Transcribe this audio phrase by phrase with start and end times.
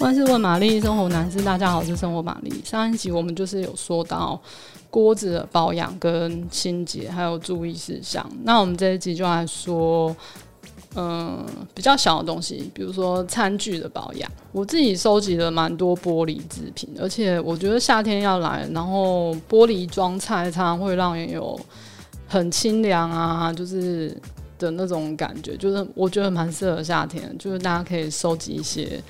[0.00, 2.50] 万事问玛丽，生活男士，大家好，我是生活玛丽。
[2.64, 4.40] 上一集我们就是有说到
[4.88, 8.26] 锅子的保养跟清洁，还有注意事项。
[8.42, 10.16] 那我们这一集就来说，
[10.94, 11.44] 嗯，
[11.74, 14.30] 比较小的东西，比如说餐具的保养。
[14.52, 21.60] 我自己收集了蛮多玻璃制品，而且我觉得夏天要来，然后玻璃装菜常常会让人有
[22.26, 24.16] 很清凉啊，就是。
[24.58, 29.02] 的那种感觉，就是我觉得蛮适合夏天，就是大家可以收集一些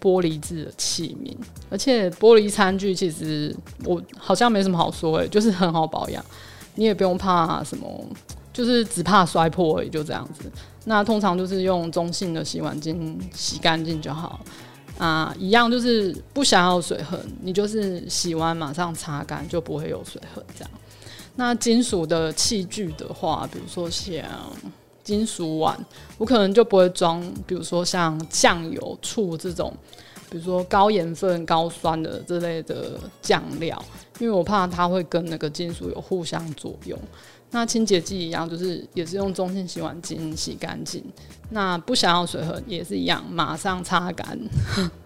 [0.00, 1.34] 玻璃制的器皿，
[1.70, 6.24] 而且玻璃餐具其实我好像没什么好说诶，就是很好保养，
[6.74, 8.04] 你也不用怕什么，
[8.52, 10.50] 就是只怕摔破而已，就这样子。
[10.84, 14.40] 那通常就是用中性的洗碗巾洗干净就好
[14.98, 20.70] 啊，一样就是不想要水痕，你就是洗完马上擦干，就不会有水痕这样。
[21.34, 24.22] 那金属的器具的话，比如说像。
[25.06, 25.78] 金属碗，
[26.18, 29.72] 我可能就不会装，比如说像酱油、醋这种，
[30.28, 33.80] 比如说高盐分、高酸的这类的酱料，
[34.18, 36.98] 因为我怕它会跟那个金属有互相作用。
[37.52, 41.00] 那清洁剂一样，就是也是用中性洗碗精洗干净。
[41.50, 44.36] 那不想要水痕也是一样，马上擦干。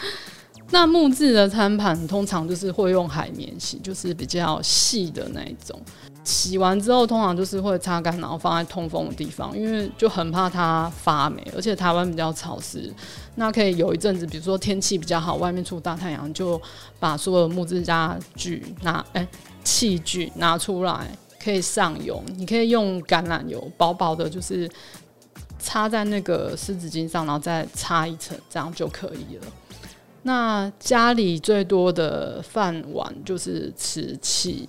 [0.70, 5.80] 那木质的餐盘通常就是会用海绵洗，就是比较细的那一种。
[6.26, 11.40] 洗完之后，通常就是会擦干，然后放在通风的地方，因为就很怕它发霉。
[11.54, 12.92] 而且台湾比较潮湿，
[13.36, 16.60] 那可以有一阵子，比如说天气比较好，外面出大太阳，就
[16.98, 19.24] 把所有的木质家具拿哎、
[19.62, 22.20] 器具拿出来，可以上油。
[22.34, 24.68] 你可以用橄榄油，薄薄的，就是
[25.60, 29.46] 擦在那个湿纸巾上，然后再擦一层，这样就可以了。
[30.24, 34.68] 那家里最多的饭碗就是瓷器。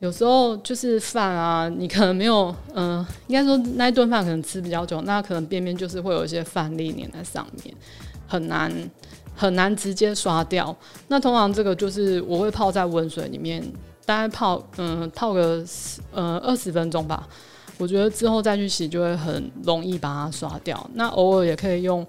[0.00, 7.74] 有时候就是饭啊，你可能没有，嗯、应该说那一顿饭可能吃比较久，那可能边边就是会有一些饭粒粘在上面，
[8.26, 8.70] 很难
[9.34, 10.76] 很难直接刷掉。
[11.08, 13.64] 那通常这个就是我会泡在温水里面，
[14.04, 15.64] 大概泡嗯、泡个
[16.12, 17.26] 呃二十分钟吧。
[17.78, 20.88] 我觉得之后再去洗就会很容易把它刷掉。
[20.94, 22.06] 那偶尔也可以用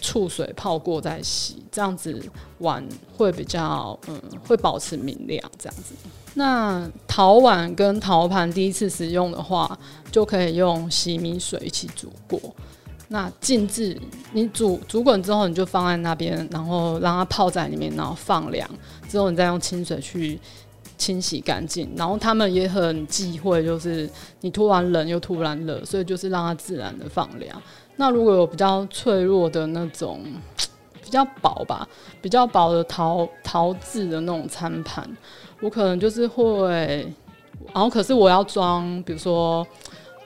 [0.00, 2.22] 醋水泡过再洗，这样子
[2.58, 5.94] 碗会比较嗯会保持明亮这样子。
[6.34, 9.78] 那陶碗跟陶盘第一次使用的话，
[10.10, 12.40] 就可以用洗米水一起煮过。
[13.08, 14.00] 那静置，
[14.32, 18.68] 你煮煮滚之后，你就放在那边，然后让它泡在里面，然后放凉
[19.08, 20.40] 之后，你再用清水去
[20.96, 21.90] 清洗干净。
[21.96, 24.08] 然后他们也很忌讳，就是
[24.40, 27.62] 你突然冷又突然热，所以就是让它自然的放凉。
[27.96, 30.20] 那如果有比较脆弱的那种，
[31.02, 31.86] 比较薄吧，
[32.20, 35.08] 比较薄的陶陶制的那种餐盘。
[35.60, 37.06] 我可能就是会，
[37.72, 39.64] 然后可是我要装，比如说，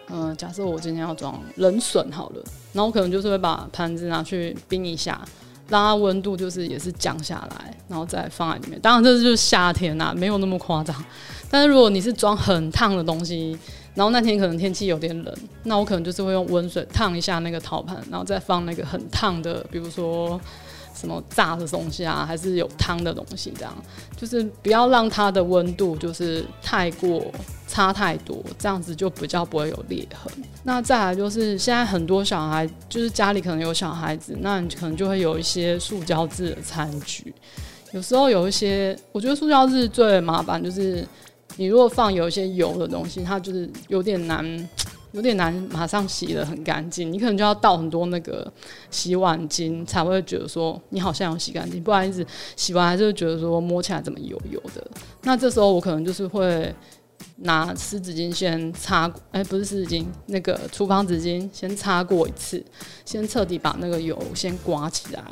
[0.09, 2.43] 嗯、假设我今天要装冷笋好了，
[2.73, 5.21] 然后我可能就是会把盘子拿去冰一下，
[5.69, 8.81] 让它温度就是也是降下来，然后再放在里面。
[8.81, 10.95] 当然这就是夏天呐、没有那么夸张。
[11.51, 13.59] 但是如果你是装很烫的东西，
[13.95, 15.35] 然后那天可能天气有点冷，
[15.65, 20.41] 那我可能就是会用温水烫一下那个陶盘，然后再放那个很烫的，比如说。
[20.95, 23.73] 什么炸的东西啊，还是有汤的东西，这样
[24.17, 27.25] 就是不要让它的温度就是太过
[27.79, 30.33] 差太多，这样子就比较不会有裂痕。
[30.65, 37.33] 那再来就是现在很多小孩，就是家里可能有小孩子，那你可能就会有一些塑胶制的餐具。
[37.93, 41.07] 有时候有一些，我觉得塑胶制最麻烦，就是
[41.55, 44.69] 你如果放有一些油的东西，它就是有点难。
[45.13, 48.47] 有点难马上洗得很干净，你可能就要倒很多那个
[48.91, 52.25] 洗碗巾才会觉得说你好像有洗干净，不然一直
[52.57, 54.87] 洗完还是会觉得说摸起来怎么油油的。
[55.23, 56.73] 那这时候我可能就是会
[57.37, 62.65] 拿湿纸巾先擦，哎、不是湿纸巾，那个厨房纸巾先擦过一次，
[63.05, 65.23] 先彻底把那个油先刮起来。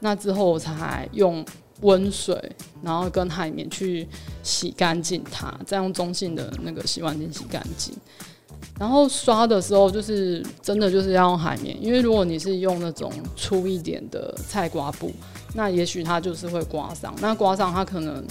[0.00, 1.44] 那之后我才用
[1.80, 2.38] 温水，
[2.82, 4.06] 然后跟海绵去
[4.42, 7.94] 洗干净它，再用中性的那个洗碗巾洗干净。
[8.78, 15.12] 然后刷的时候，就是真的就是要用海绵，因为如果你是用那种粗一点的菜瓜布，
[15.54, 17.14] 那也许它就是会刮伤。
[17.20, 18.22] 那刮伤它可能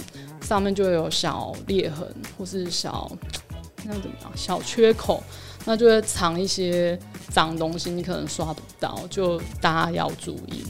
[0.46, 2.06] 上面就会有小裂痕，
[2.38, 3.10] 或是小
[3.84, 5.20] 那怎么样小缺口，
[5.64, 6.96] 那就会藏一些
[7.30, 10.64] 脏东西，你可能刷不到，就大家要注意。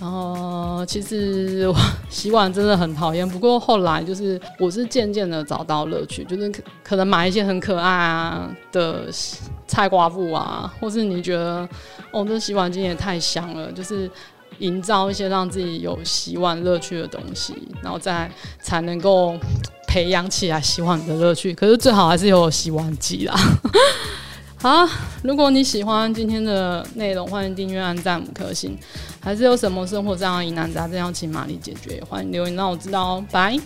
[0.00, 1.74] 然后其实我
[2.08, 9.08] 洗碗真的很讨厌，不过后来就是我是渐渐的找到乐趣，就是可可能买一些很可爱啊的
[9.66, 11.68] 菜瓜布啊，或是你觉得
[12.12, 14.08] 哦这洗碗巾也太香了，就是
[14.58, 18.30] 营造一些让自己有洗碗乐趣的东西，然后再
[18.60, 19.38] 才能够
[19.86, 21.54] 培养起来洗碗的乐趣。
[21.54, 23.34] 可是最好还是有洗碗机啦。
[24.60, 24.88] 好，
[25.22, 28.76] 如果你喜欢今天的内容，欢迎订阅、按赞五颗星。
[29.20, 33.24] 还是有什么生活上的疑难杂症要请玛丽解决，欢迎留言让我知道哦。
[33.30, 33.56] 拜。